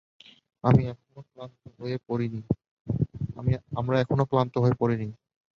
আমরা 0.63 0.83
এখনও 4.01 4.25
ক্লান্ত 4.29 4.53
হয়ে 4.59 4.75
পড়িনি। 4.79 5.07